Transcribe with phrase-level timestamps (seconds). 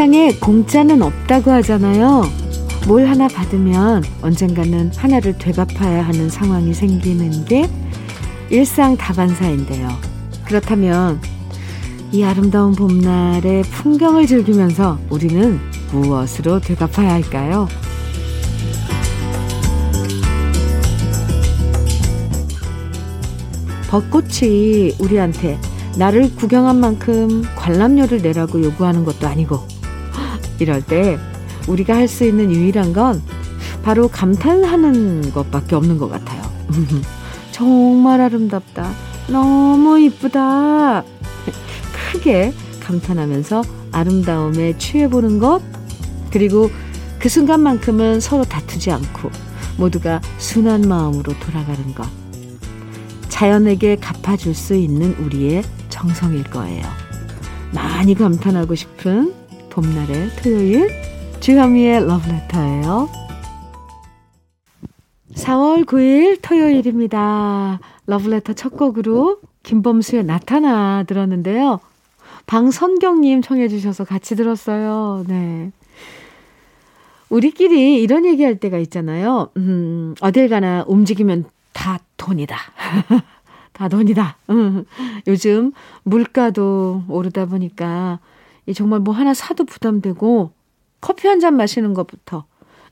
[0.00, 2.22] 세상에 공짜는 없다고 하잖아요.
[2.88, 7.68] 뭘 하나 받으면 언젠가는 하나를 되갚아야 하는 상황이 생기는 게
[8.48, 9.90] 일상 다반사인데요.
[10.46, 11.20] 그렇다면
[12.12, 15.60] 이 아름다운 봄날의 풍경을 즐기면서 우리는
[15.92, 17.68] 무엇으로 되갚아야 할까요?
[23.90, 25.58] 벚꽃이 우리한테
[25.98, 29.79] 나를 구경한 만큼 관람료를 내라고 요구하는 것도 아니고
[30.60, 31.18] 이럴 때
[31.68, 33.22] 우리가 할 수 있는 유일한 건
[33.82, 36.42] 바로 감탄하는 것밖에 없는 것 같아요.
[37.52, 38.90] 정말 아름답다.
[39.28, 41.02] 너무 이쁘다.
[42.12, 45.60] 크게 감탄하면서 아름다움에 취해보는 것,
[46.30, 46.70] 그리고
[47.18, 49.30] 그 순간만큼은 서로 다투지 않고
[49.76, 52.06] 모두가 순한 마음으로 돌아가는 것.
[53.28, 56.82] 자연에게 갚아줄 수 있는 우리의 정성일 거예요.
[57.72, 59.34] 많이 감탄하고 싶은
[59.70, 60.90] 봄날의 토요일
[61.40, 63.08] 주현미의 러브레터예요.
[65.34, 67.80] 4월 9일 토요일입니다.
[68.06, 71.80] 러브레터 첫 곡으로 김범수의 나타나 들었는데요.
[72.46, 75.24] 방선경님 청해 주셔서 같이 들었어요.
[75.28, 75.70] 네.
[77.28, 79.50] 우리끼리 이런 얘기할 때가 있잖아요.
[79.56, 82.56] 음, 어딜 가나 움직이면 다 돈이다.
[83.72, 84.36] 다 돈이다.
[84.50, 84.84] 음,
[85.28, 85.72] 요즘
[86.02, 88.18] 물가도 오르다 보니까
[88.74, 90.52] 정말 뭐 하나 사도 부담되고
[91.00, 92.44] 커피 한 잔 마시는 것부터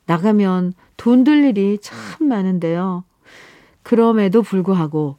[0.07, 3.05] 나가면 돈 들 일이 참 많은데요.
[3.83, 5.17] 그럼에도 불구하고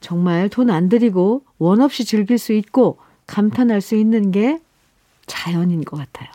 [0.00, 4.60] 정말 돈 안 들이고 원 없이 즐길 수 있고 감탄할 수 있는 게
[5.26, 6.28] 자연인 것 같아요.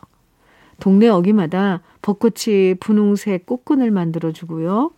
[0.79, 4.91] 동네 어귀마다 벚꽃이 분홍색 꽃끈을 만들어주고요.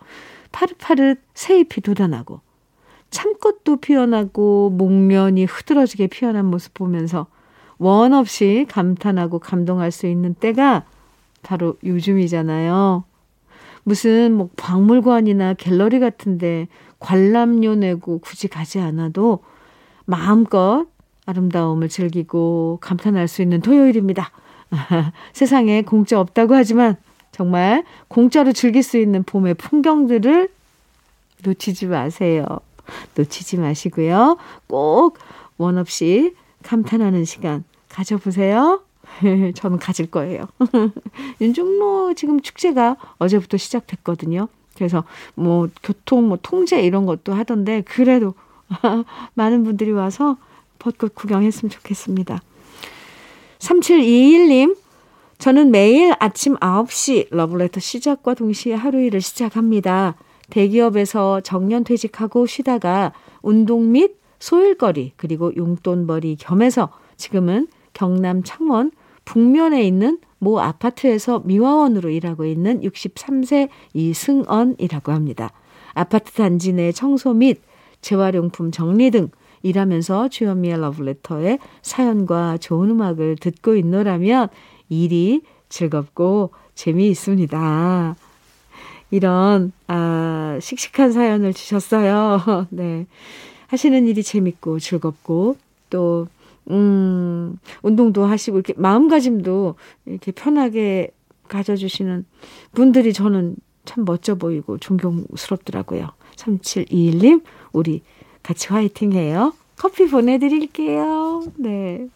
[0.51, 2.39] 파릇파릇 새잎이 돋아나고
[3.09, 7.27] 참꽃도 피어나고 목련이 흐드러지게 피어난 모습 보면서
[7.77, 10.83] 원 없이 감탄하고 감동할 수 있는 때가
[11.41, 13.03] 바로 요즘이잖아요.
[13.83, 16.67] 무슨 뭐 박물관이나 갤러리 같은데
[16.99, 19.39] 관람료 내고 굳이 가지 않아도
[20.05, 20.85] 마음껏
[21.25, 24.31] 아름다움을 즐기고 감탄할 수 있는 토요일입니다.
[25.33, 26.95] 세상에 공짜 없다고 하지만
[27.31, 30.49] 정말 공짜로 즐길 수 있는 봄의 풍경들을
[31.43, 32.45] 놓치지 마세요.
[33.15, 34.37] 놓치지 마시고요.
[34.67, 35.17] 꼭
[35.57, 38.81] 원 없이 감탄하는 시간 가져보세요.
[39.55, 40.47] 저는 가질 거예요.
[41.41, 44.47] 윤중로 지금 축제가 어제부터 시작됐거든요.
[44.75, 45.03] 그래서
[45.35, 48.33] 뭐 교통 뭐 통제 이런 것도 하던데 그래도
[49.35, 50.37] 많은 분들이 와서
[50.79, 52.41] 벚꽃 구경했으면 좋겠습니다.
[53.59, 54.75] 3721님,
[55.37, 60.15] 저는 매일 아침 9시 러블레터 시작과 동시에 하루 일을 시작합니다.
[60.49, 68.91] 대기업에서 정년 퇴직하고 쉬다가 운동 및 소일거리 그리고 용돈벌이 겸해서 지금은 경남 창원
[69.23, 75.51] 북면에 있는 모 아파트에서 미화원으로 일하고 있는 63세 이승언이라고 합니다.
[75.93, 77.61] 아파트 단지 내 청소 및
[78.01, 79.29] 재활용품 정리 등
[79.61, 84.49] 일하면서 주현미의 러브레터에 사연과 좋은 음악을 듣고 있노라면
[84.89, 88.15] 일이 즐겁고 재미있습니다.
[89.11, 92.67] 이런 아, 씩씩한 사연을 주셨어요.
[92.71, 93.07] 네.
[93.73, 95.57] 하시는 일이 재밌고 즐겁고
[95.89, 96.27] 또
[96.69, 99.73] 음, 운동도 하시고 이렇게 마음가짐도
[100.05, 101.09] 이렇게 편하게
[101.47, 102.23] 가져주시는
[102.73, 106.11] 분들이 저는 참 멋져 보이고 존경스럽더라고요.
[106.35, 108.03] 3721님, 우리
[108.43, 109.53] 같이 화이팅 해요.
[109.75, 111.43] 커피 보내드릴게요.
[111.57, 112.07] 네.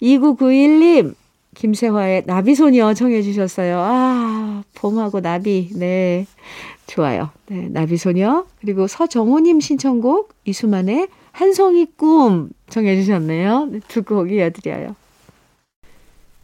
[0.00, 1.14] 2991님,
[1.54, 3.78] 김세화의 나비소녀 청해주셨어요.
[3.78, 5.68] 아, 봄하고 나비.
[5.74, 6.26] 네.
[6.90, 7.30] 좋아요.
[7.46, 7.68] 네.
[7.68, 8.46] 나비소녀.
[8.60, 13.66] 그리고 서정호님 신청곡, 이수만의 한송이 꿈 정해주셨네요.
[13.66, 14.96] 네, 두곡 이어드려요.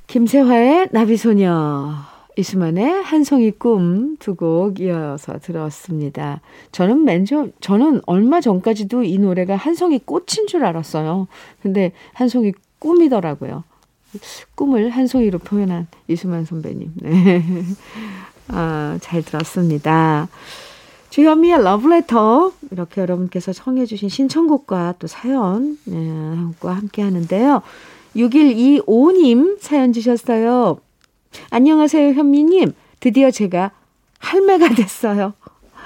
[0.07, 1.95] 김세화의 나비소녀,
[2.39, 6.41] 이수만의 한송이 꿈 두 곡 이어서 들었습니다.
[6.71, 11.27] 저는 맨 처음, 저는 얼마 전까지도 이 노래가 한송이 꽃인 줄 알았어요.
[11.61, 13.65] 근데 한송이 꿈이더라고요.
[14.55, 16.93] 꿈을 한송이로 표현한 이수만 선배님.
[17.03, 17.43] 네.
[18.49, 20.29] 아, 잘 들었습니다.
[21.11, 27.63] 주현미의 러브레터 이렇게 여러분께서 청해 주신 신청곡과 또 사연과 네, 함께 하는데요.
[28.15, 30.79] 6125님 사연 주셨어요.
[31.51, 32.73] 안녕하세요 현미님.
[33.01, 33.71] 드디어 제가
[34.19, 35.35] 할매가 됐어요.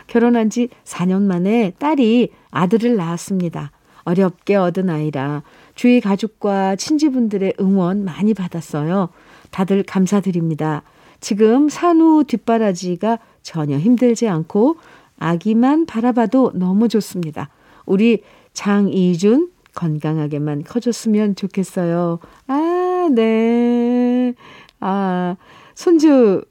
[0.06, 3.70] 결혼한 지 4년 만에 딸이 아들을 낳았습니다.
[4.04, 5.42] 어렵게 얻은 아이라
[5.74, 9.10] 주위 가족과 친지분들의 응원 많이 받았어요.
[9.50, 10.82] 다들 감사드립니다.
[11.20, 14.76] 지금 산후 뒷바라지가 전혀 힘들지 않고
[15.18, 17.50] 아기만 바라봐도 너무 좋습니다.
[17.86, 18.22] 우리
[18.52, 22.18] 장이준 건강하게만 커졌으면 좋겠어요.
[22.46, 24.34] 아, 네.
[24.80, 25.36] 아,
[25.74, 26.42] 손주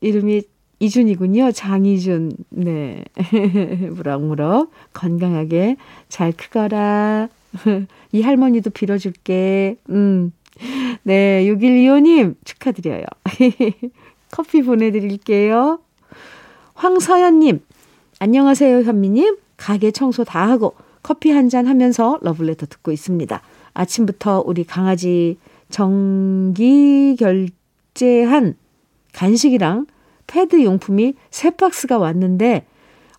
[0.00, 0.42] 이름이
[0.78, 1.52] 이준이군요.
[1.52, 2.32] 장이준.
[2.50, 3.02] 네.
[3.92, 5.76] 무럭무럭 건강하게
[6.08, 7.28] 잘 크거라.
[8.12, 9.76] 이 할머니도 빌어줄게.
[9.88, 10.32] 음.
[11.02, 11.44] 네.
[11.46, 13.04] 6125님 축하드려요.
[14.30, 15.80] 커피 보내드릴게요.
[16.74, 17.60] 황서연님.
[18.18, 19.36] 안녕하세요, 현미님.
[19.56, 23.40] 가게 청소 다 하고 커피 한 잔 하면서 러블레터 듣고 있습니다.
[23.74, 25.38] 아침부터 우리 강아지
[25.70, 28.56] 정기 결제한
[29.12, 29.86] 간식이랑
[30.26, 32.66] 패드 용품이 세 박스가 왔는데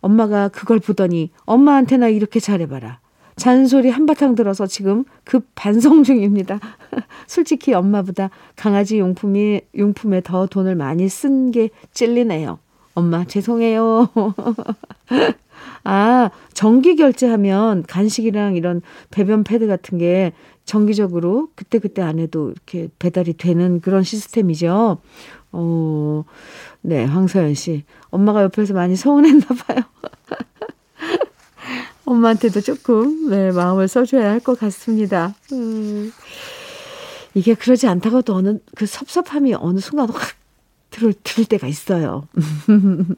[0.02, 3.00] 엄마가 그걸 보더니 엄마한테나 이렇게 잘해봐라.
[3.38, 6.60] 잔소리 한바탕 들어서 지금 급 반성 중입니다.
[7.28, 12.60] 솔직히 엄마보다 강아지 용품이, 용품에 더 돈을 많이 쓴 게 찔리네요.
[12.96, 14.10] 엄마, 죄송해요.
[15.84, 18.82] 아, 정기 결제하면 간식이랑 이런
[19.12, 20.34] 배변 패드 같은 게
[20.66, 24.98] 정기적으로 그때그때 안 해도 이렇게 배달이 되는 그런 시스템이죠.
[25.52, 26.24] 어,
[26.82, 27.84] 네, 황서연 씨.
[28.10, 29.80] 엄마가 옆에서 많이 서운했나 봐요.
[32.08, 35.36] 엄마한테도 조금, 네, 마음을 써줘야 할 것 같습니다.
[35.52, 36.12] 음,
[37.34, 40.36] 이게 그러지 않다가도 어느, 그 섭섭함이 어느 순간 확
[40.90, 42.28] 들을, 들을 때가 있어요.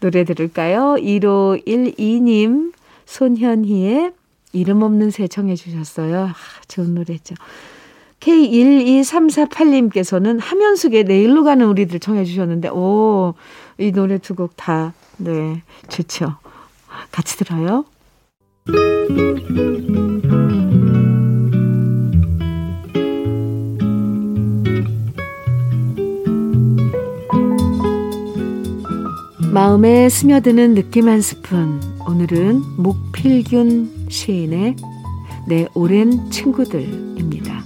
[0.00, 0.94] 노래 들을까요?
[0.98, 2.72] 1512님,
[3.04, 4.12] 손현희의
[4.52, 6.28] 이름 없는 새 청해 주셨어요.
[6.28, 6.34] 아,
[6.68, 7.34] 좋은 노래죠.
[8.20, 13.34] K12348님께서는 하면숙의 내일로 가는 우리들 청해 주셨는데, 오,
[13.78, 16.36] 이 노래 두 곡 다, 네, 좋죠.
[17.10, 17.84] 같이 들어요.
[29.52, 31.80] 마음에 스며드는 느낌 한 스푼.
[32.08, 34.76] 오늘은 목필균 시인의
[35.48, 37.64] 내 오랜 친구들입니다.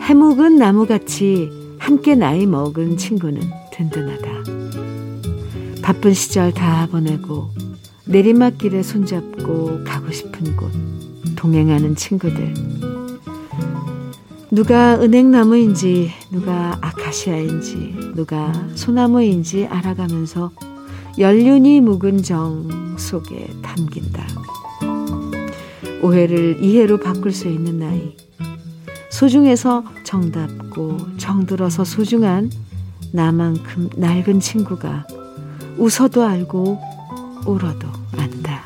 [0.00, 3.40] 해묵은 나무같이 함께 나이 먹은 친구는
[3.70, 4.28] 든든하다.
[5.82, 7.50] 바쁜 시절 다 보내고
[8.06, 10.72] 내리막길에 손잡고 가고 싶은 곳
[11.36, 12.54] 동행하는 친구들.
[14.50, 20.50] 누가 은행나무인지 누가 아카시아인지 누가 소나무인지 알아가면서
[21.20, 24.26] 연륜이 묵은 정 속에 담긴다.
[26.02, 28.25] 오해를 이해로 바꿀 수 있는 나이.
[29.16, 32.50] 소중해서 정답고 정들어서 소중한
[33.14, 35.06] 나만큼 낡은 친구가
[35.78, 36.78] 웃어도 알고
[37.46, 38.62] 울어도 안다.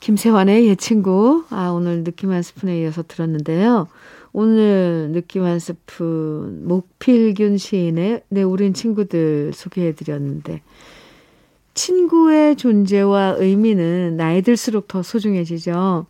[0.00, 1.44] 김세환의 옛 친구.
[1.48, 3.88] 아, 오늘 느낌 한 스푼에 이어서 들었는데요.
[4.34, 10.60] 오늘 느낌 한 스푼 목필균 시인의 내 우린 친구들 소개해 드렸는데
[11.78, 16.06] 친구의 존재와 의미는 나이 들수록 더 소중해지죠.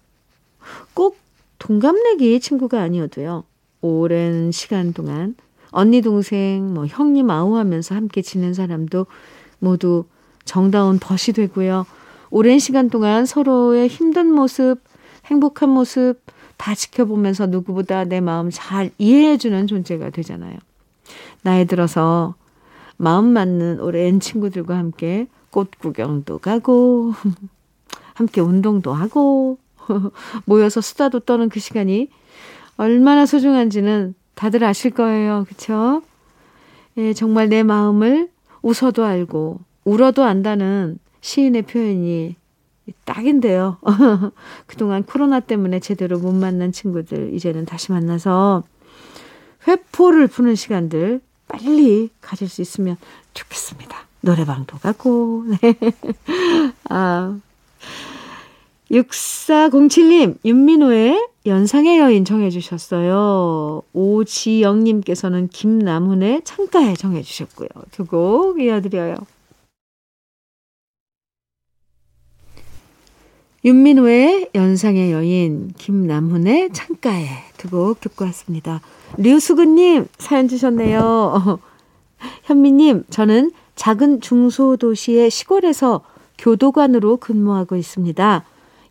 [0.94, 1.19] 꼭
[1.59, 3.44] 동갑내기 친구가 아니어도요.
[3.82, 5.37] 오랜 시간 동안
[5.70, 9.06] 언니 동생 뭐 형님 아우하면서 함께 지낸 사람도
[9.58, 10.06] 모두
[10.46, 11.84] 정다운 벗이 되고요.
[12.31, 14.79] 오랜 시간 동안 서로의 힘든 모습,
[15.27, 16.15] 행복한 모습
[16.56, 20.56] 다 지켜보면서 누구보다 내 마음 잘 이해해주는 존재가 되잖아요.
[21.43, 22.37] 나이 들어서
[22.96, 27.12] 마음 맞는 오랜 친구들과 함께 꽃 구경도 가고,
[28.14, 29.58] 함께 운동도 하고,
[30.44, 32.10] 모여서 수다도 떠는 그 시간이
[32.76, 35.44] 얼마나 소중한지는 다들 아실 거예요.
[35.48, 36.02] 그쵸?
[36.96, 38.31] 예, 정말 내 마음을
[38.62, 42.36] 웃어도 알고, 울어도 안다는 시인의 표현이
[43.05, 43.78] 딱인데요.
[44.67, 48.62] 그동안 코로나 때문에 제대로 못 만난 친구들, 이제는 다시 만나서
[49.67, 52.96] 회포를 푸는 시간들 빨리 가질 수 있으면
[53.34, 54.07] 좋겠습니다.
[54.20, 55.75] 노래방도 가고, 네.
[56.89, 57.39] 아.
[58.91, 63.82] 6407님, 윤민호의 연상의 여인 정해주셨어요.
[63.93, 67.69] 오지영님께서는 김남훈의 창가에 정해주셨고요.
[67.91, 69.17] 두 곡 이어드려요.
[73.65, 78.81] 윤민호의 연상의 여인, 김남훈의 창가에 두 곡 듣고 왔습니다.
[79.19, 81.58] 류수근님 사연 주셨네요.
[82.44, 86.01] 현미님, 저는 작은 중소도시의 시골에서
[86.37, 88.44] 교도관으로 근무하고 있습니다.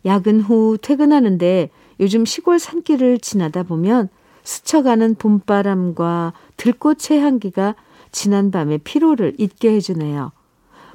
[0.06, 1.68] 야근 후 퇴근하는데
[2.00, 4.08] 요즘 시골 산길을 지나다 보면
[4.44, 7.74] 스쳐가는 봄바람과 들꽃의 향기가
[8.12, 10.32] 지난밤의 피로를 잊게 해주네요.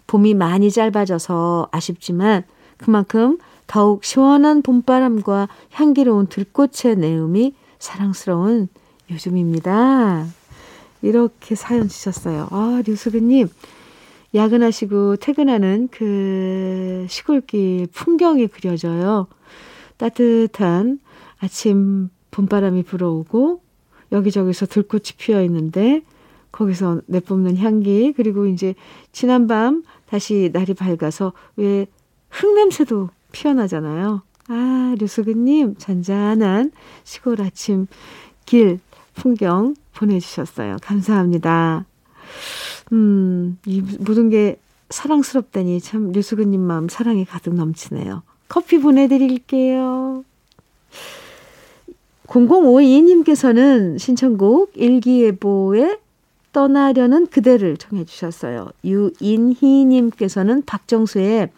[0.08, 2.46] 봄이 많이 짧아져서 아쉽지만
[2.78, 8.70] 그만큼 더욱 시원한 봄바람과 향기로운 들꽃의 내음이 사랑스러운
[9.12, 10.26] 요즘입니다.
[11.04, 12.48] 이렇게 사연 주셨어요.
[12.50, 13.50] 아, 류수근님.
[14.34, 19.28] 야근하시고 퇴근하는 그 시골길 풍경이 그려져요.
[19.98, 21.00] 따뜻한
[21.40, 23.62] 아침 봄바람이 불어오고
[24.12, 26.02] 여기저기서 들꽃이 피어 있는데
[26.52, 28.75] 거기서 내뿜는 향기 그리고 이제
[29.12, 31.88] 지난밤 다시 날이 밝아서 왜
[32.30, 34.22] 흙냄새도 피어나잖아요.
[34.50, 36.72] 아, 류수근님 잔잔한
[37.04, 37.88] 시골 아침
[38.46, 38.80] 길
[39.16, 40.78] 풍경 보내주셨어요.
[40.82, 41.86] 감사합니다.
[42.92, 44.60] 음, 이 모든 게
[44.90, 48.24] 사랑스럽다니 참 류수근님 마음 사랑이 가득 넘치네요.
[48.48, 50.24] 커피 보내드릴게요.
[52.28, 56.00] 0052님께서는 신청곡 일기예보의
[56.52, 58.70] 떠나려는 그대를 청해 주셨어요.
[58.86, 61.50] 유인희님께서는 박정수의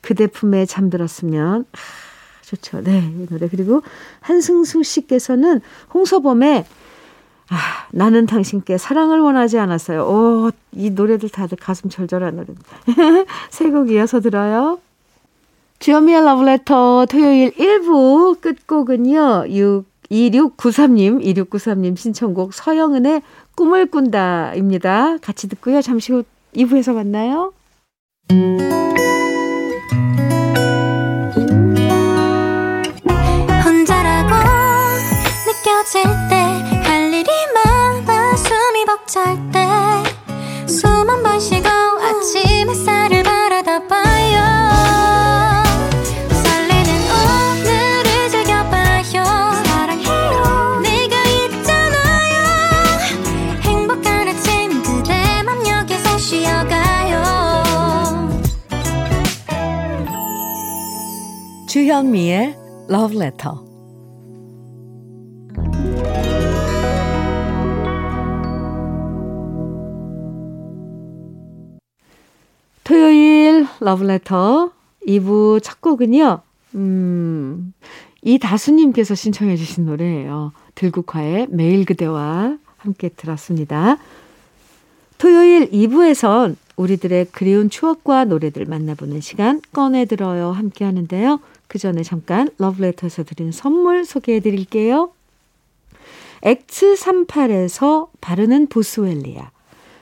[0.00, 1.78] 그대 품에 잠들었으면 아,
[2.42, 2.82] 좋죠.
[2.82, 3.82] 네, 이 노래 그리고
[4.20, 5.60] 한승수 씨께서는
[5.94, 6.66] 홍서범의
[7.52, 10.04] 아, 나는 당신께 사랑을 원하지 않았어요.
[10.04, 12.76] 오, 이 노래들 다들 가슴 절절한 노래입니다.
[13.50, 14.78] 세곡 이어서 들어요.
[15.78, 19.48] 주현미의 러브레터 토요일 1부 끝곡은요.
[19.50, 23.20] 6, 2693님, 2693님 신청곡 서영은의
[23.54, 25.18] 꿈을 꾼다입니다.
[25.18, 25.82] 같이 듣고요.
[25.82, 27.52] 잠시 후 2부에서 만나요.
[63.12, 63.72] Love Letter
[72.84, 74.70] 토요일 러브레터
[75.06, 76.40] 2부 첫 곡은요,
[76.74, 77.74] 음,
[78.22, 80.52] 이 다수님께서 신청해 주신 노래예요.
[80.74, 83.98] 들국화의 매일 그대와 함께 들었습니다.
[85.18, 91.40] 토요일 2부에선 우리들의 그리운 추억과 노래들 만나보는 시간 꺼내들어요 함께 하는데요.
[91.72, 95.12] 그 전에 잠깐 러브레터에서 드린 선물 소개해 드릴게요.
[96.42, 99.50] 엑츠38에서 바르는 보스웰리아.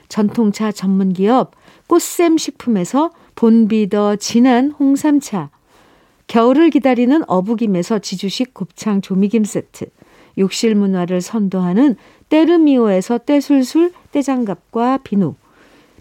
[0.09, 1.53] 전통차 전문기업
[1.87, 5.49] 꽃샘 식품에서 본비더 진한 홍삼차.
[6.27, 9.85] 겨울을 기다리는 어부김에서 지주식 곱창 조미김 세트.
[10.39, 11.95] 욕실 문화를 선도하는
[12.27, 15.35] 때르미오에서 때술술 때장갑과 비누.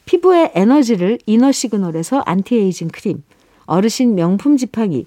[0.04, 3.22] 피부의 에너지를 이너 시그널에서 안티에이징 크림.
[3.66, 5.06] 어르신 명품 지팡이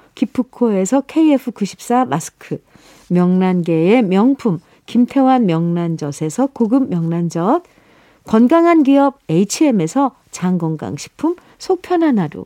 [0.21, 2.61] 기프코에서 KF94 마스크
[3.09, 7.63] 명란계의 명품 김태환 명란젓에서 고급 명란젓
[8.25, 12.45] 건강한 기업 H&M에서 장건강식품 속편한 하루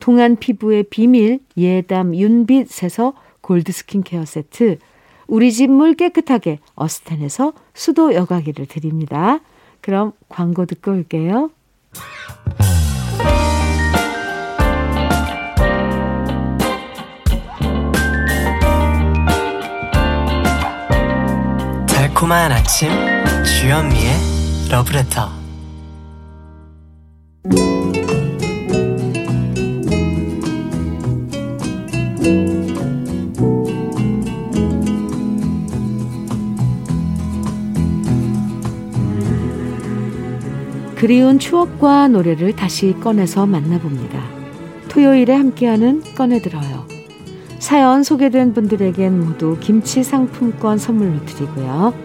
[0.00, 4.78] 동안 피부의 비밀 예담 윤빛에서 골드 스킨케어 세트
[5.26, 9.40] 우리 집 물 깨끗하게 어스텐에서 수도 여과기를 드립니다.
[9.80, 11.50] 그럼 광고 듣고 올게요.
[22.24, 22.88] 달콤한 아침
[23.44, 24.12] 주현미의
[24.70, 25.28] 러브레터
[40.94, 44.22] 그리운 추억과 노래를 다시 꺼내서 만나봅니다.
[44.88, 46.86] 토요일에 함께하는 꺼내들어요.
[47.58, 52.03] 사연 소개된 분들에겐 모두 김치 상품권 선물로 드리고요.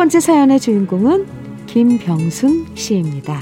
[0.00, 1.26] 첫 번째 사연의 주인공은
[1.66, 3.38] 김병순 씨입니다.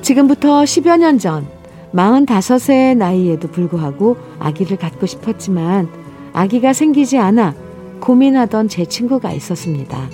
[0.00, 1.46] 지금부터 10여 년 전,
[1.92, 5.90] 45세의 나이에도 불구하고 아기를 갖고 싶었지만
[6.32, 7.54] 아기가 생기지 않아
[8.00, 10.08] 고민하던 제 친구가 있었습니다.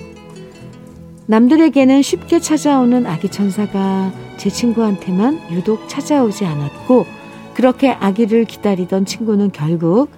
[1.27, 7.18] 남들에게는 쉽게 찾아오는 아기 천사가 제 친구한테만 유독 찾아오지 않았고
[7.59, 10.11] 그렇게 아기를 기다리던 친구는 결국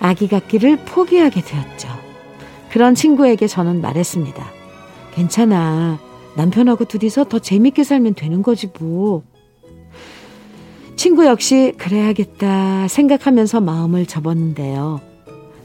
[0.00, 1.88] 아기 갖기를 포기하게 되었죠.
[2.70, 4.46] 그런 친구에게 저는 말했습니다.
[5.12, 5.98] 괜찮아.
[6.36, 9.24] 남편하고 둘이서 더 재밌게 살면 되는 거지 뭐.
[10.96, 15.02] 친구 역시 그래야겠다 생각하면서 마음을 접었는데요.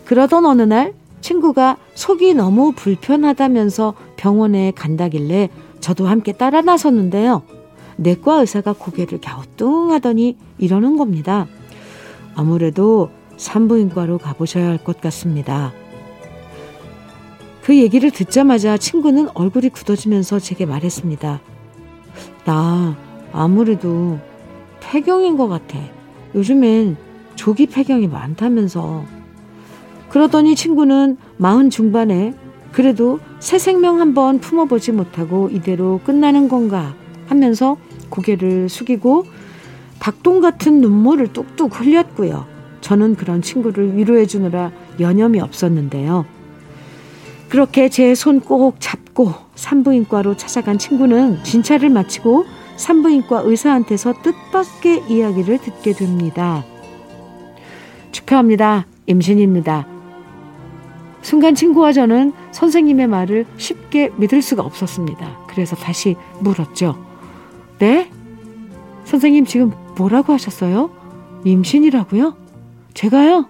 [0.04, 5.48] 그러던 어느 날 친구가 속이 너무 불편하다면서 병원에 간다길래
[5.80, 7.44] 저도 함께 따라 나섰는데요.
[7.98, 11.48] 내과 의사가 고개를 갸우뚱하더니 이러는 겁니다.
[12.36, 15.74] 아무래도 산부인과로 가보셔야 할 것 같습니다.
[17.64, 21.40] 그 얘기를 듣자마자 친구는 얼굴이 굳어지면서 제게 말했습니다.
[22.46, 22.98] 나
[23.32, 24.20] 아무래도
[24.82, 25.80] 폐경인 것 같아.
[26.36, 26.98] 요즘엔
[27.36, 29.06] 조기 폐경이 많다면서.
[30.10, 32.34] 그러더니 친구는 마흔 중반에
[32.72, 36.94] 그래도 새 생명 한번 품어보지 못하고 이대로 끝나는 건가
[37.28, 37.78] 하면서
[38.10, 39.26] 고개를 숙이고
[40.00, 42.46] 닭똥 같은 눈물을 뚝뚝 흘렸고요.
[42.82, 46.26] 저는 그런 친구를 위로해 주느라 여념이 없었는데요.
[47.50, 52.46] 그렇게 제 손 꼭 잡고 산부인과로 찾아간 친구는 진찰을 마치고
[52.78, 56.66] 산부인과 의사한테서 뜻밖의 이야기를 듣게 됩니다.
[58.12, 58.88] 축하합니다.
[59.06, 59.88] 임신입니다.
[61.22, 65.46] 순간 친구와 저는 선생님의 말을 쉽게 믿을 수가 없었습니다.
[65.48, 67.13] 그래서 다시 물었죠.
[67.84, 68.10] 네?
[69.04, 70.90] 선생님 지금 뭐라고 하셨어요?
[71.44, 72.34] 임신이라고요?
[72.94, 73.46] 제가요?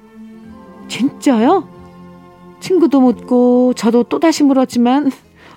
[0.87, 1.69] 진짜요?
[2.59, 5.11] 친구도 묻고 저도 또다시 물었지만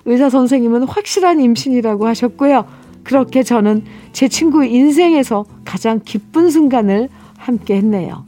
[0.05, 2.65] 의사 선생님은 확실한 임신이라고 하셨고요.
[3.03, 8.25] 그렇게 저는 제 친구 인생에서 가장 기쁜 순간을 함께 했네요.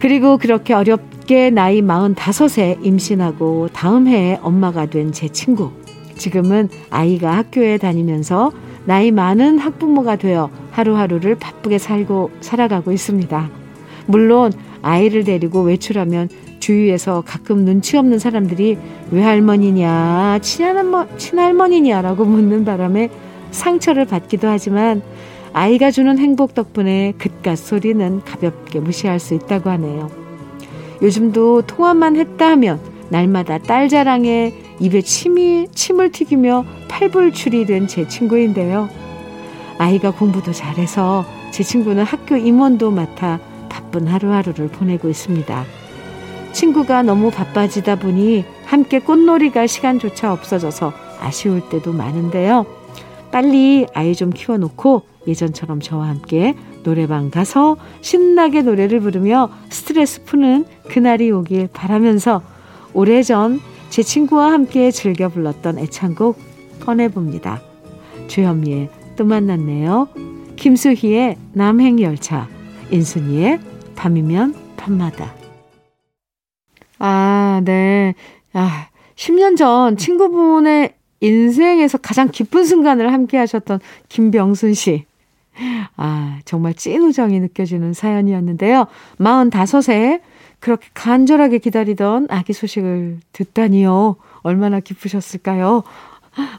[0.00, 5.70] 그리고 그렇게 어렵게 나이 45세 임신하고 다음 해에 엄마가 된 제 친구.
[6.16, 8.50] 지금은 아이가 학교에 다니면서
[8.84, 13.50] 나이 많은 학부모가 되어 하루하루를 바쁘게 살고 살아가고 있습니다.
[14.06, 18.78] 물론 아이를 데리고 외출하면 주위에서 가끔 눈치 없는 사람들이
[19.10, 23.10] 외할머니냐, 친할머, 친할머니냐라고 묻는 바람에
[23.50, 25.02] 상처를 받기도 하지만
[25.52, 30.10] 아이가 주는 행복 덕분에 그깟 소리는 가볍게 무시할 수 있다고 하네요.
[31.02, 38.88] 요즘도 통화만 했다 하면 날마다 딸 자랑에 입에 침이, 침을 튀기며 팔불출이 된 제 친구인데요.
[39.78, 45.64] 아이가 공부도 잘해서 제 친구는 학교 임원도 맡아 바쁜 하루하루를 보내고 있습니다.
[46.52, 52.66] 친구가 너무 바빠지다 보니 함께 꽃놀이 갈 시간조차 없어져서 아쉬울 때도 많은데요.
[53.30, 61.30] 빨리 아이 좀 키워놓고 예전처럼 저와 함께 노래방 가서 신나게 노래를 부르며 스트레스 푸는 그날이
[61.30, 62.42] 오길 바라면서
[62.92, 63.60] 오래전
[63.92, 66.38] 제 친구와 함께 즐겨 불렀던 애창곡
[66.80, 67.60] 꺼내봅니다.
[68.26, 70.08] 주현미의 또 만났네요.
[70.56, 72.48] 김수희의 남행열차,
[72.90, 73.60] 인순이의
[73.94, 75.34] 밤이면 밤마다.
[77.00, 78.14] 아, 네.
[78.54, 85.04] 아, 10년 전 친구분의 인생에서 가장 기쁜 순간을 함께 하셨던 김병순 씨.
[85.98, 88.86] 아, 정말 찐 우정이 느껴지는 사연이었는데요.
[89.18, 90.22] 45세
[90.62, 94.14] 그렇게 간절하게 기다리던 아기 소식을 듣다니요.
[94.42, 95.82] 얼마나 기쁘셨을까요?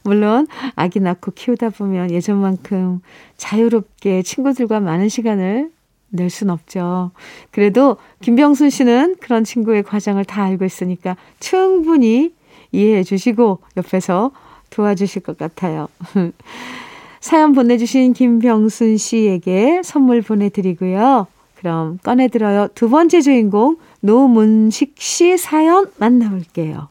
[0.04, 3.00] 물론 아기 낳고 키우다 보면 예전만큼
[3.38, 5.72] 자유롭게 친구들과 많은 시간을
[6.10, 7.12] 낼 순 없죠.
[7.50, 12.34] 그래도 김병순 씨는 그런 친구의 과정을 다 알고 있으니까 충분히
[12.74, 14.32] 이해해 주시고 옆에서
[14.70, 15.88] 도와주실 것 같아요.
[17.22, 21.26] 사연 보내주신 김병순 씨에게 선물 보내드리고요.
[21.56, 22.68] 그럼 꺼내들어요.
[22.76, 26.90] 두 번째 주인공 노문식 씨 사연 만나볼게요.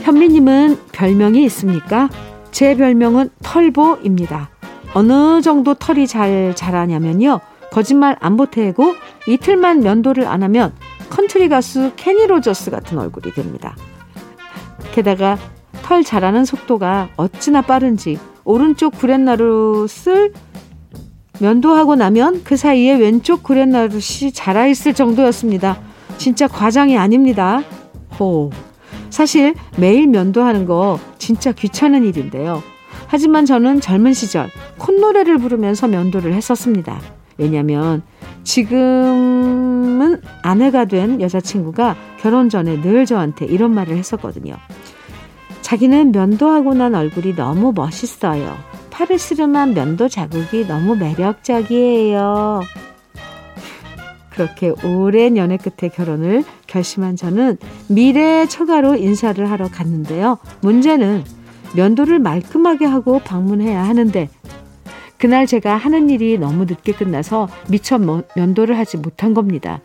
[0.00, 2.08] 현미님은 별명이 있습니까?
[2.50, 4.48] 제 별명은 털보입니다.
[4.94, 7.40] 어느 정도 털이 잘 자라냐면요.
[7.70, 8.94] 거짓말 안 보태고
[9.28, 10.72] 이틀만 면도를 안 하면
[11.10, 13.76] 컨트리 가수 케니 로저스 같은 얼굴이 됩니다.
[14.92, 15.36] 게다가
[15.82, 20.32] 털 자라는 속도가 어찌나 빠른지 오른쪽 구렛나루 쓸
[21.40, 25.80] 면도하고 나면 그 사이에 왼쪽 구렛나룻이 자라있을 정도였습니다.
[26.18, 27.62] 진짜 과장이 아닙니다.
[28.18, 28.50] 호.
[29.10, 32.62] 사실 매일 면도하는 거 진짜 귀찮은 일인데요.
[33.08, 37.00] 하지만 저는 젊은 시절 콧노래를 부르면서 면도를 했었습니다.
[37.38, 38.02] 왜냐면
[38.44, 44.54] 지금은 아내가 된 여자친구가 결혼 전에 늘 저한테 이런 말을 했었거든요.
[45.72, 48.58] 자기는 면도하고 난 얼굴이 너무 멋있어요.
[48.90, 52.60] 팔을 스름한 면도 자국이 너무 매력적이에요.
[54.28, 57.56] 그렇게 오랜 연애 끝에 결혼을 결심한 저는
[57.88, 60.36] 미래 처가로 인사를 하러 갔는데요.
[60.60, 61.24] 문제는
[61.74, 64.28] 면도를 말끔하게 하고 방문해야 하는데
[65.16, 67.98] 그날 제가 하는 일이 너무 늦게 끝나서 미처
[68.36, 69.80] 면도를 하지 못한 겁니다.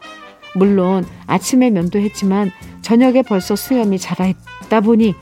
[0.53, 5.15] 물론 아침에 면도했지만 저녁에 벌써 수염이 자라있다 보니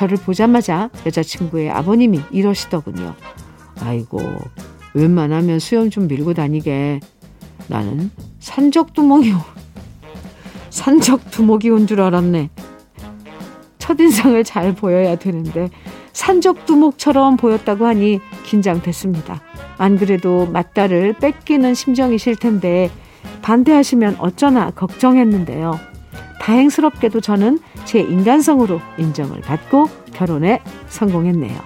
[0.00, 3.14] 저를 보자마자 여자친구의 아버님이 이러시더군요.
[3.80, 4.18] 아이고,
[4.94, 7.00] 웬만하면 수염 좀 밀고 다니게.
[7.68, 9.34] 나는 산적두목이,
[10.70, 12.48] 산적두목이 온 줄 알았네.
[13.76, 15.68] 첫인상을 잘 보여야 되는데,
[16.14, 19.42] 산적두목처럼 보였다고 하니 긴장됐습니다.
[19.76, 22.90] 안 그래도 맞다를 뺏기는 심정이실 텐데,
[23.42, 25.78] 반대하시면 어쩌나 걱정했는데요.
[26.40, 31.58] 다행스럽게도 저는 제 인간성으로 인정을 받고 결혼에 성공했네요.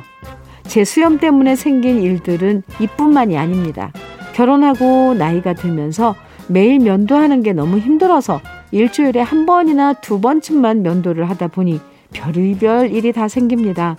[0.64, 3.92] 제 수염 때문에 생긴 일들은 이뿐만이 아닙니다.
[4.34, 6.14] 결혼하고 나이가 들면서
[6.48, 11.80] 매일 면도하는 게 너무 힘들어서 일주일에 한 번이나 두 번쯤만 면도를 하다 보니
[12.12, 13.96] 별의별 일이 다 생깁니다.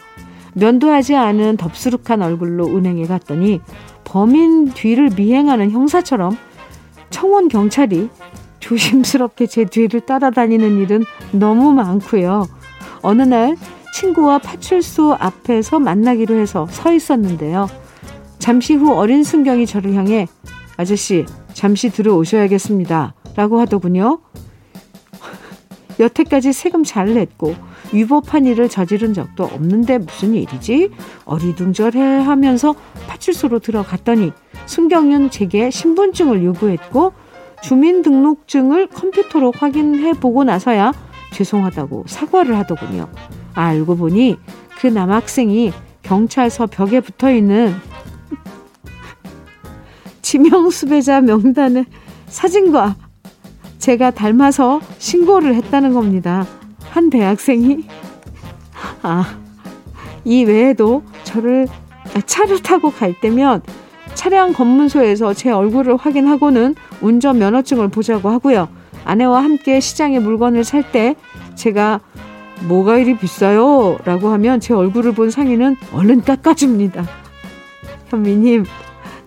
[0.54, 3.62] 면도하지 않은 덥수룩한 얼굴로 은행에 갔더니
[4.04, 6.38] 범인 뒤를 미행하는 형사처럼
[7.10, 8.10] 청원 경찰이
[8.66, 12.48] 조심스럽게 제 뒤를 따라다니는 일은 너무 많고요.
[13.04, 13.56] 어느 날
[13.94, 17.68] 친구와 파출소 앞에서 만나기로 해서 서 있었는데요.
[18.40, 20.28] 잠시 후 어린 순경이 저를 향해
[20.78, 23.14] 아저씨 잠시 들어오셔야겠습니다.
[23.36, 24.20] 라고 하더군요.
[26.00, 27.54] 여태까지 세금 잘 냈고
[27.94, 30.90] 위법한 일을 저지른 적도 없는데 무슨 일이지?
[31.26, 32.74] 어리둥절해 하면서
[33.08, 34.32] 파출소로 들어갔더니
[34.66, 37.14] 순경은 제게 신분증을 요구했고
[37.66, 40.94] 주민등록증을 컴퓨터로 확인해 보고 나서야
[41.32, 43.10] 죄송하다고 사과를 하더군요.
[43.56, 44.38] 알고 보니
[44.78, 45.74] 그 남학생이
[46.04, 47.74] 경찰서 벽에 붙어 있는
[50.22, 51.86] 지명 수배자 명단의
[52.28, 52.96] 사진과
[53.80, 56.46] 제가 닮아서 신고를 했다는 겁니다.
[56.92, 57.84] 한 대학생이
[59.02, 59.40] 아,
[60.24, 61.68] 이 외에도 저를
[62.28, 63.64] 차를 타고 갈 때면
[64.14, 68.68] 차량 검문소에서 제 얼굴을 확인하고는 운전 면허증을 보자고 하고요.
[69.06, 71.16] 아내와 함께 시장에 물건을 살 때
[71.56, 72.00] 제가
[72.68, 73.98] 뭐가 이리 비싸요?
[74.06, 77.06] 라고 하면 제 얼굴을 본 상인은 얼른 깎아줍니다.
[78.08, 78.66] 현미님,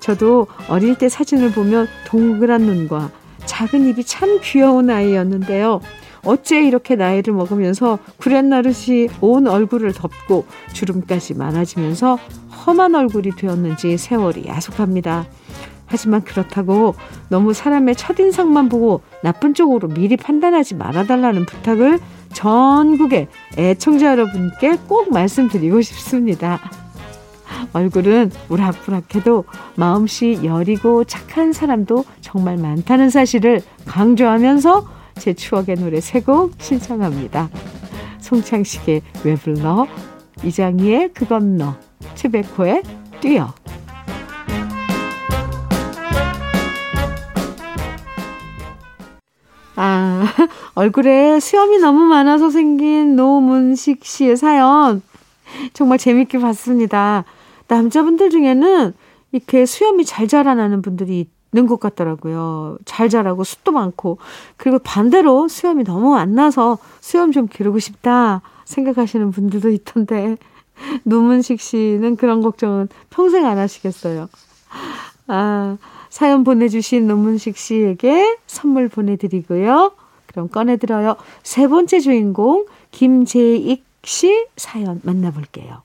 [0.00, 3.10] 저도 어릴 때 사진을 보면 동그란 눈과
[3.44, 5.80] 작은 입이 참 귀여운 아이였는데요.
[6.24, 12.18] 어째 이렇게 나이를 먹으면서 구렛나룻이 온 얼굴을 덮고 주름까지 많아지면서
[12.66, 15.26] 험한 얼굴이 되었는지 세월이 야속합니다.
[15.88, 16.94] 하지만 그렇다고
[17.28, 21.98] 너무 사람의 첫인상만 보고 나쁜 쪽으로 미리 판단하지 말아달라는 부탁을
[22.32, 26.60] 전국의 애청자 여러분께 꼭 말씀드리고 싶습니다.
[27.72, 29.44] 얼굴은 우락부락해도
[29.76, 34.86] 마음씨 여리고 착한 사람도 정말 많다는 사실을 강조하면서
[35.18, 37.48] 제 추억의 노래 세 곡 신청합니다.
[38.20, 39.86] 송창식의 왜 불러,
[40.44, 41.74] 이장희의 그건 너,
[42.14, 42.82] 최백호의
[43.20, 43.52] 뛰어.
[50.74, 55.02] 얼굴에 수염이 너무 많아서 생긴 노문식 씨의 사연.
[55.72, 57.24] 정말 재밌게 봤습니다.
[57.68, 58.94] 남자분들 중에는
[59.32, 62.78] 이렇게 수염이 잘 자라나는 분들이 있는 것 같더라고요.
[62.84, 64.18] 잘 자라고 숱도 많고.
[64.56, 70.36] 그리고 반대로 수염이 너무 안 나서 수염 좀 기르고 싶다 생각하시는 분들도 있던데.
[71.04, 74.28] 노문식 씨는 그런 걱정은 평생 안 하시겠어요.
[75.26, 75.76] 아,
[76.08, 79.92] 사연 보내주신 노문식 씨에게 선물 보내드리고요.
[80.38, 81.16] 그럼 꺼내들어요.
[81.42, 85.82] 세 번째 주인공, 김재익 씨 사연 만나볼게요.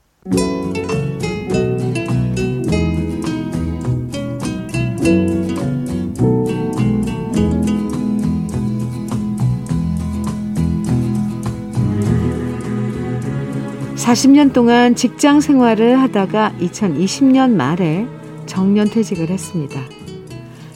[13.96, 18.06] 40년 동안 직장 생활을 하다가 2020년 말에
[18.46, 19.82] 정년 퇴직을 했습니다.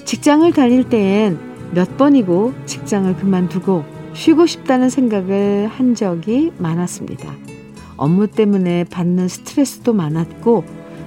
[0.05, 7.34] 직장을 다닐 때엔 몇 번이고 직장을 그만두고 쉬고 싶다는 생각을 한 적이 많았습니다.
[7.97, 10.63] 업무 때문에 받는 스트레스도 많았고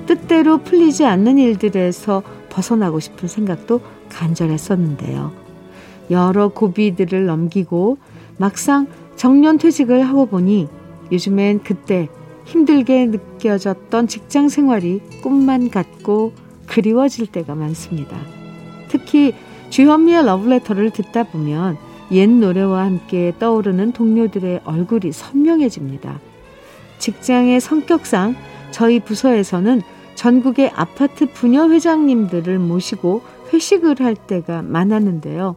[0.07, 5.33] 뜻대로 풀리지 않는 일들에서 벗어나고 싶은 생각도 간절했었는데요.
[6.11, 7.99] 여러 고비들을 넘기고
[8.39, 10.69] 막상 정년 퇴직을 하고 보니
[11.13, 12.09] 요즘엔 그때
[12.45, 16.33] 힘들게 느껴졌던 직장 생활이 꿈만 같고
[16.67, 18.17] 그리워질 때가 많습니다.
[18.89, 19.35] 특히
[19.71, 21.79] 주현미의 러브레터를 듣다 보면
[22.13, 26.21] 옛 노래와 함께 떠오르는 동료들의 얼굴이 선명해집니다.
[26.99, 28.37] 직장의 성격상
[28.73, 29.83] 저희 부서에서는
[30.17, 35.57] 전국의 아파트 부녀 회장님들을 모시고 회식을 할 때가 많았는데요.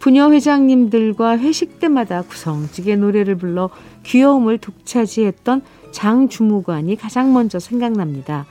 [0.00, 3.70] 부녀 회장님들과 회식 때마다 구성지게 노래를 불러
[4.02, 5.62] 귀여움을 독차지했던
[5.92, 8.46] 장 주무관이 가장 먼저 생각납니다.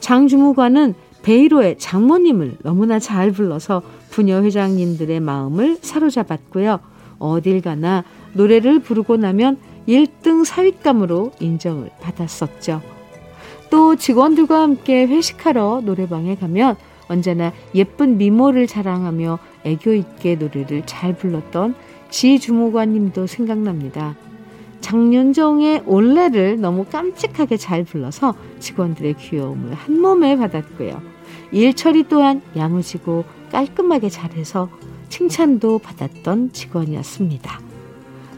[0.00, 6.80] 장 주무관은 베이로의 장모님을 너무나 잘 불러서 부녀 회장님들의 마음을 사로잡았고요.
[7.18, 8.04] 어딜 가나
[8.34, 9.58] 노래를 부르고 나면
[9.88, 12.82] 1등 사윗감으로 인정을 받았었죠.
[13.70, 16.76] 또 직원들과 함께 회식하러 노래방에 가면
[17.08, 21.74] 언제나 예쁜 미모를 자랑하며 애교 있게 노래를 잘 불렀던
[22.10, 24.14] 지 주무관님도 생각납니다.
[24.80, 31.11] 장윤정의 올레를 너무 깜찍하게 잘 불러서 직원들의 귀여움을 한 몸에 받았고요.
[31.52, 34.70] 일 처리 또한 야무지고 깔끔하게 잘해서
[35.10, 37.60] 칭찬도 받았던 직원이었습니다.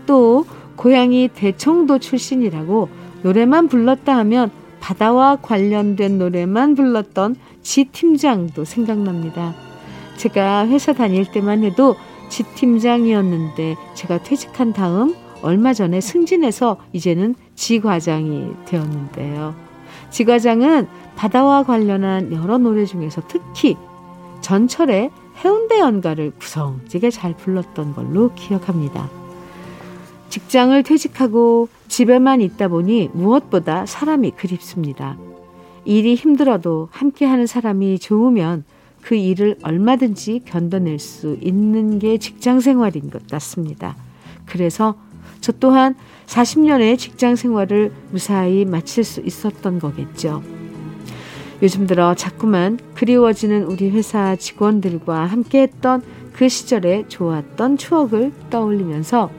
[0.07, 0.44] 또
[0.77, 2.88] 고향이 대청도 출신이라고
[3.22, 4.50] 노래만 불렀다 하면
[4.81, 9.55] 바다와 관련된 노래만 불렀던 지 팀장도 생각납니다.
[10.16, 11.96] 제가 회사 다닐 때만 해도
[12.29, 19.55] 지 팀장이었는데 제가 퇴직한 다음 얼마 전에 승진해서 이제는 지 과장이 되었는데요.
[20.11, 23.77] 지 과장은 바다와 관련한 여러 노래 중에서 특히
[24.40, 25.11] 전철의
[25.44, 29.09] 해운대 연가를 구성지게 잘 불렀던 걸로 기억합니다.
[30.29, 35.16] 직장을 퇴직하고 집에만 있다 보니 무엇보다 사람이 그립습니다.
[35.85, 38.64] 일이 힘들어도 함께하는 사람이 좋으면
[39.00, 43.96] 그 일을 얼마든지 견뎌낼 수 있는 게 직장 생활인 것 같습니다.
[44.46, 44.96] 그래서
[45.40, 45.94] 저 또한
[46.27, 50.42] 40년의 직장 생활을 무사히 마칠 수 있었던 거겠죠.
[51.64, 56.03] 요즘 들어 자꾸만 그리워지는 우리 회사 직원들과 함께 했던
[56.35, 59.31] 그 시절에 좋았던 추억을 떠올리면서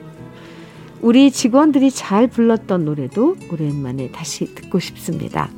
[1.02, 5.52] 우리 직원들이 잘 불렀던 노래도 오랜만에 다시 듣고 싶습니다.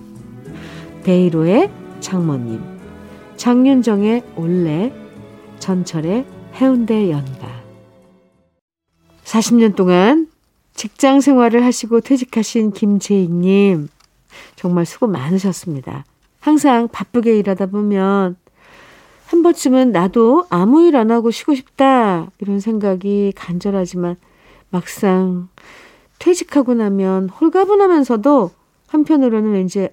[1.05, 2.61] 베이로의 장모님,
[3.39, 4.93] 장윤정의 올레,
[5.61, 6.27] 전철의
[6.57, 7.49] 해운대 연가.
[9.25, 10.29] 40년 동안
[10.75, 13.89] 직장 생활을 하시고 퇴직하신 김재익님,
[14.55, 16.05] 정말 수고 많으셨습니다.
[16.41, 18.37] 항상 바쁘게 일하다 보면
[19.27, 22.31] 한 번쯤은 나도 아무 일 안 하고 쉬고 싶다.
[22.39, 24.17] 이런 생각이 간절하지만
[24.71, 25.49] 막상
[26.19, 28.51] 퇴직하고 나면 홀가분하면서도
[28.89, 29.89] 한편으로는 왠지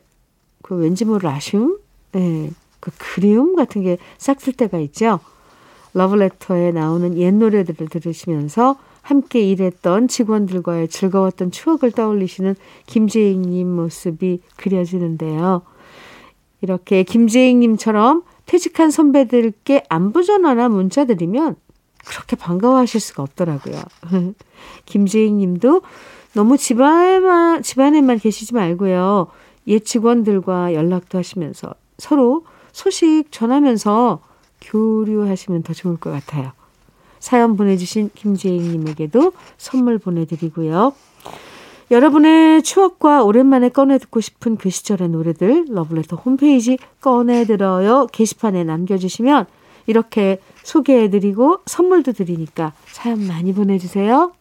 [0.61, 1.77] 그 왠지 모를 아쉬움?
[2.13, 5.19] 네, 그 그리움 같은 게 싹쓸 때가 있죠.
[5.93, 12.55] 러브레터에 나오는 옛 노래들을 들으시면서 함께 일했던 직원들과의 즐거웠던 추억을 떠올리시는
[12.87, 15.61] 김재익님 모습이 그려지는데요.
[16.65, 21.55] 이렇게 김재익님처럼 퇴직한 선배들께 안부 전화나 문자 드리면
[22.03, 23.83] 그렇게 반가워하실 수가 없더라고요.
[24.85, 25.83] 김재익님도
[26.33, 29.27] 너무 집안에만, 집안에만 계시지 말고요.
[29.67, 34.21] 옛 직원들과 연락도 하시면서 서로 소식 전하면서
[34.61, 36.51] 교류하시면 더 좋을 것 같아요.
[37.19, 40.93] 사연 보내주신 김재익님에게도 선물 보내드리고요.
[41.91, 49.45] 여러분의 추억과 오랜만에 꺼내 듣고 싶은 그 시절의 노래들 러블레터 홈페이지 꺼내 들어요 게시판에 남겨주시면
[49.87, 54.33] 이렇게 소개해드리고 선물도 드리니까 사연 많이 보내주세요.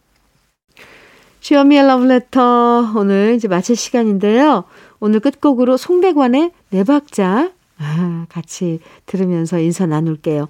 [1.41, 4.63] 시어미의 러블레터 오늘 이제 마칠 시간인데요.
[4.99, 10.47] 오늘 끝곡으로 송대관의 네 박자 아, 같이 들으면서 인사 나눌게요.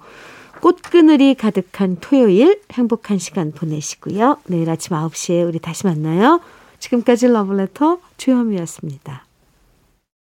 [0.62, 4.38] 꽃그늘이 가득한 토요일 행복한 시간 보내시고요.
[4.46, 6.40] 내일 아침 9시에 우리 다시 만나요.
[6.86, 9.25] 지금까지 러블레터 주현미였습니다.